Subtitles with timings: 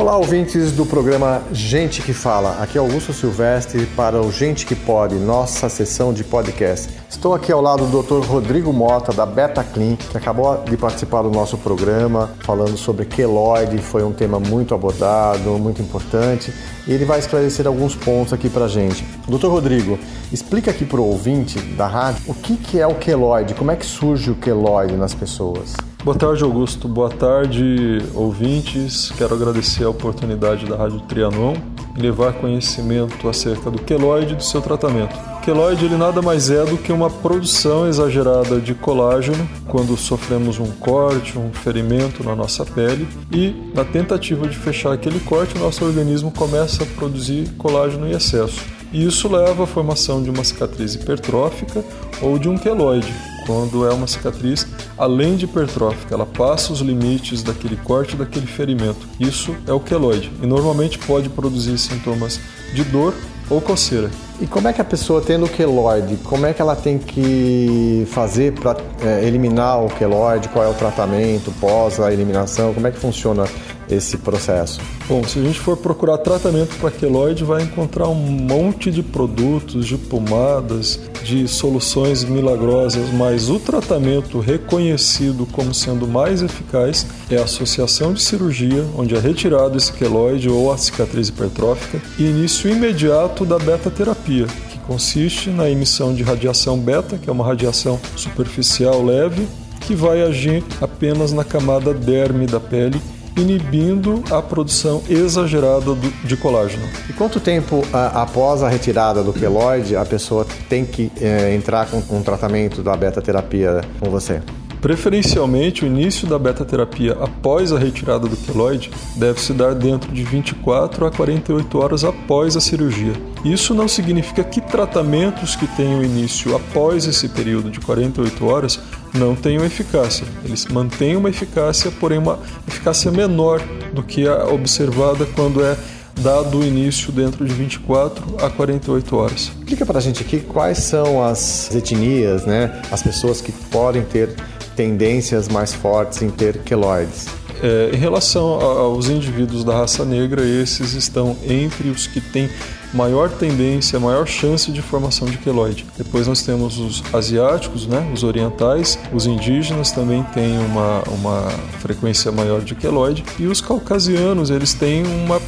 [0.00, 2.62] Olá, ouvintes do programa Gente que Fala.
[2.62, 6.88] Aqui é Augusto Silvestre para o Gente que Pode, nossa sessão de podcast.
[7.06, 8.26] Estou aqui ao lado do Dr.
[8.26, 13.76] Rodrigo Mota, da Beta Clean, que acabou de participar do nosso programa falando sobre queloide.
[13.76, 16.50] Foi um tema muito abordado, muito importante.
[16.88, 19.04] E ele vai esclarecer alguns pontos aqui para gente.
[19.28, 19.48] Dr.
[19.48, 19.98] Rodrigo,
[20.32, 23.76] explica aqui para o ouvinte da rádio o que, que é o queloide, como é
[23.76, 25.74] que surge o queloide nas pessoas.
[26.02, 26.88] Boa tarde, Augusto.
[26.88, 29.12] Boa tarde, ouvintes.
[29.18, 31.54] Quero agradecer a oportunidade da Rádio Trianon
[31.94, 35.14] em levar conhecimento acerca do queloide e do seu tratamento.
[35.36, 40.58] O queloide ele nada mais é do que uma produção exagerada de colágeno quando sofremos
[40.58, 45.60] um corte, um ferimento na nossa pele e na tentativa de fechar aquele corte, o
[45.60, 48.62] nosso organismo começa a produzir colágeno em excesso.
[48.90, 51.84] E isso leva à formação de uma cicatriz hipertrófica
[52.22, 53.12] ou de um queloide,
[53.46, 59.08] quando é uma cicatriz além de hipertrófica, ela passa os limites daquele corte, daquele ferimento.
[59.18, 62.38] Isso é o queloide e normalmente pode produzir sintomas
[62.74, 63.14] de dor
[63.48, 64.10] ou coceira.
[64.40, 68.06] E como é que a pessoa tendo o queloide, como é que ela tem que
[68.10, 70.48] fazer para é, eliminar o queloide?
[70.48, 72.72] Qual é o tratamento pós a eliminação?
[72.72, 73.44] Como é que funciona
[73.90, 74.80] esse processo?
[75.08, 79.86] Bom, se a gente for procurar tratamento para queloide, vai encontrar um monte de produtos,
[79.86, 87.44] de pomadas, de soluções milagrosas, mas o tratamento reconhecido como sendo mais eficaz é a
[87.44, 93.44] associação de cirurgia, onde é retirado esse queloide ou a cicatriz hipertrófica, e início imediato
[93.44, 99.46] da beta-terapia, que consiste na emissão de radiação beta, que é uma radiação superficial leve,
[99.80, 103.00] que vai agir apenas na camada derme da pele
[103.40, 106.86] inibindo a produção exagerada de colágeno.
[107.08, 111.98] E quanto tempo após a retirada do queloide a pessoa tem que é, entrar com
[112.10, 114.40] um tratamento da beta-terapia com você?
[114.80, 120.22] Preferencialmente, o início da beta-terapia após a retirada do queloide deve se dar dentro de
[120.22, 123.12] 24 a 48 horas após a cirurgia.
[123.44, 128.80] Isso não significa que tratamentos que tenham início após esse período de 48 horas
[129.14, 130.26] não tenham eficácia.
[130.44, 133.60] Eles mantêm uma eficácia, porém uma eficácia menor
[133.92, 135.76] do que a observada quando é
[136.20, 139.40] dado o início dentro de 24 a 48 horas.
[139.58, 144.34] Explica para a gente aqui quais são as etnias, né, as pessoas que podem ter
[144.76, 147.39] tendências mais fortes em ter queloides.
[147.62, 152.48] É, em relação aos indivíduos da raça negra, esses estão entre os que têm
[152.92, 155.86] maior tendência, maior chance de formação de queloide.
[155.96, 161.50] Depois nós temos os asiáticos, né, os orientais, os indígenas também têm uma, uma
[161.80, 165.40] frequência maior de queloide e os caucasianos eles têm uma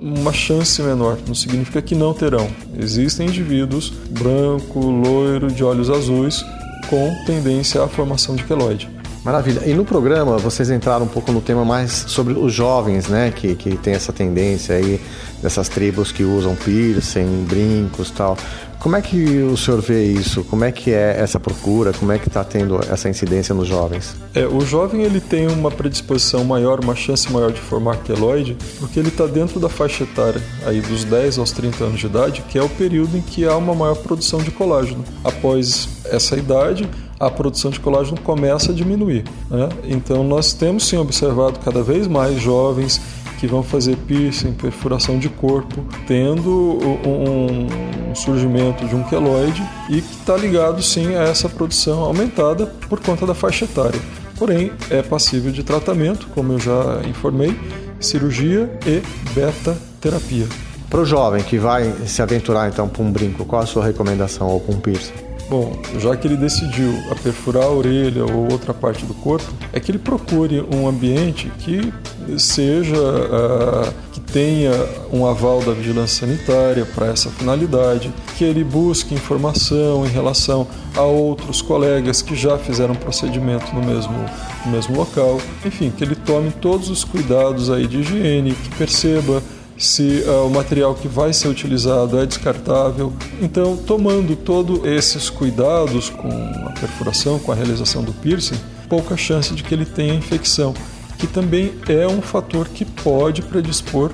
[0.00, 2.48] uma chance menor, não significa que não terão.
[2.78, 6.44] Existem indivíduos branco, loiro, de olhos azuis
[6.88, 8.88] com tendência à formação de queloide.
[9.28, 9.60] Maravilha.
[9.66, 13.30] E no programa vocês entraram um pouco no tema mais sobre os jovens, né?
[13.30, 14.98] Que, que tem essa tendência aí,
[15.42, 18.38] dessas tribos que usam piercing, brincos tal.
[18.78, 20.44] Como é que o senhor vê isso?
[20.44, 21.92] Como é que é essa procura?
[21.92, 24.16] Como é que está tendo essa incidência nos jovens?
[24.34, 28.98] É, o jovem ele tem uma predisposição maior, uma chance maior de formar queloide, porque
[28.98, 32.56] ele está dentro da faixa etária, aí dos 10 aos 30 anos de idade, que
[32.56, 35.04] é o período em que há uma maior produção de colágeno.
[35.22, 36.88] Após essa idade,
[37.18, 39.24] a produção de colágeno começa a diminuir.
[39.50, 39.68] Né?
[39.84, 43.00] Então, nós temos sim observado cada vez mais jovens
[43.38, 50.14] que vão fazer piercing, perfuração de corpo, tendo um, surgimento de um queloide e que
[50.14, 54.00] está ligado sim a essa produção aumentada por conta da faixa etária.
[54.36, 57.56] Porém, é passível de tratamento, como eu já informei,
[58.00, 59.02] cirurgia e
[59.34, 60.46] beta-terapia.
[60.90, 64.48] Para o jovem que vai se aventurar então para um brinco, qual a sua recomendação
[64.48, 65.27] ou para um piercing?
[65.48, 69.80] Bom, já que ele decidiu a perfurar a orelha ou outra parte do corpo, é
[69.80, 71.90] que ele procure um ambiente que
[72.38, 74.72] seja uh, que tenha
[75.10, 81.02] um aval da vigilância sanitária para essa finalidade, que ele busque informação em relação a
[81.02, 84.18] outros colegas que já fizeram procedimento no mesmo,
[84.66, 89.42] no mesmo local, enfim, que ele tome todos os cuidados aí de higiene, que perceba
[89.78, 93.12] se uh, o material que vai ser utilizado é descartável.
[93.40, 96.28] Então, tomando todos esses cuidados com
[96.66, 98.58] a perfuração, com a realização do piercing,
[98.88, 100.74] pouca chance de que ele tenha infecção,
[101.16, 104.10] que também é um fator que pode predispor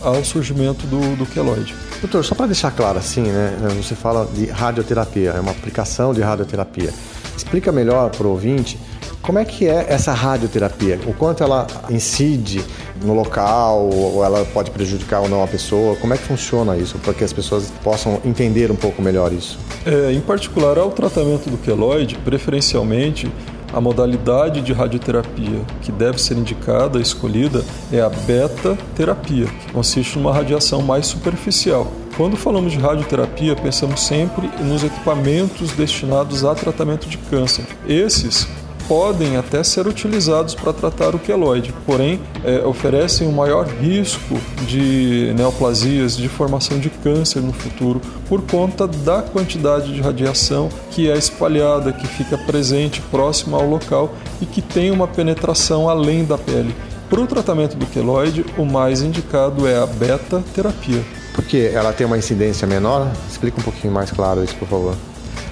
[0.00, 1.74] ao surgimento do, do queloide.
[2.00, 3.56] Doutor, só para deixar claro assim, né?
[3.82, 6.92] Você fala de radioterapia, é uma aplicação de radioterapia.
[7.34, 8.78] Explica melhor para o ouvinte
[9.26, 11.00] como é que é essa radioterapia?
[11.04, 12.64] O quanto ela incide
[13.02, 15.96] no local, ou ela pode prejudicar ou não a pessoa?
[15.96, 19.58] Como é que funciona isso, para que as pessoas possam entender um pouco melhor isso?
[19.84, 23.30] É, em particular, ao tratamento do queloide, preferencialmente,
[23.72, 30.32] a modalidade de radioterapia que deve ser indicada, escolhida, é a beta-terapia, que consiste numa
[30.32, 31.86] radiação mais superficial.
[32.16, 37.66] Quando falamos de radioterapia, pensamos sempre nos equipamentos destinados a tratamento de câncer.
[37.86, 38.48] Esses
[38.88, 45.32] podem até ser utilizados para tratar o queloide, porém é, oferecem um maior risco de
[45.36, 51.16] neoplasias, de formação de câncer no futuro, por conta da quantidade de radiação que é
[51.16, 56.74] espalhada, que fica presente próximo ao local e que tem uma penetração além da pele.
[57.08, 61.02] Para o tratamento do queloide, o mais indicado é a beta-terapia.
[61.34, 63.08] Porque ela tem uma incidência menor?
[63.30, 64.96] Explica um pouquinho mais claro isso, por favor.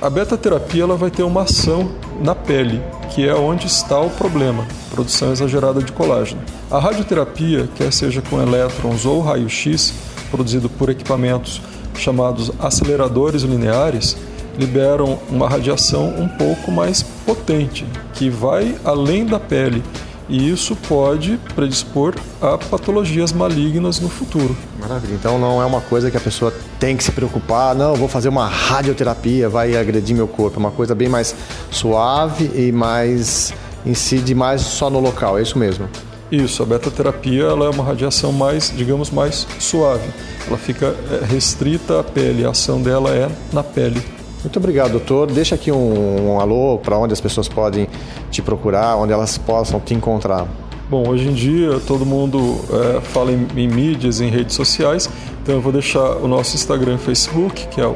[0.00, 1.90] A beta-terapia ela vai ter uma ação
[2.22, 6.40] na pele, que é onde está o problema, produção exagerada de colágeno.
[6.70, 9.92] A radioterapia, quer seja com elétrons ou raio-x,
[10.30, 11.60] produzido por equipamentos
[11.96, 14.16] chamados aceleradores lineares,
[14.58, 17.84] liberam uma radiação um pouco mais potente,
[18.14, 19.82] que vai além da pele
[20.30, 24.56] e isso pode predispor a patologias malignas no futuro.
[24.80, 25.14] Maravilha.
[25.14, 28.28] Então não é uma coisa que a pessoa tem que se preocupar, não, vou fazer
[28.28, 30.56] uma radioterapia, vai agredir meu corpo.
[30.56, 31.34] É uma coisa bem mais
[31.70, 33.52] suave e mais
[33.84, 35.88] incide mais só no local, é isso mesmo?
[36.30, 40.08] Isso, a beta-terapia ela é uma radiação mais, digamos, mais suave.
[40.46, 44.00] Ela fica é, restrita à pele, a ação dela é na pele.
[44.42, 45.30] Muito obrigado, doutor.
[45.30, 47.88] Deixa aqui um, um alô para onde as pessoas podem
[48.30, 50.46] te procurar, onde elas possam te encontrar.
[50.90, 55.08] Bom, hoje em dia todo mundo é, fala em, em, mídias, em redes sociais,
[55.40, 57.94] então eu vou deixar o nosso Instagram e Facebook, que é o